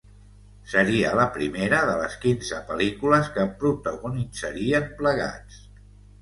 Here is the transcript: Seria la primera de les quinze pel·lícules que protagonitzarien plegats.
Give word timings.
Seria 0.69 1.09
la 1.19 1.25
primera 1.35 1.81
de 1.89 1.97
les 1.99 2.15
quinze 2.23 2.61
pel·lícules 2.71 3.29
que 3.37 3.45
protagonitzarien 3.61 4.91
plegats. 5.03 5.63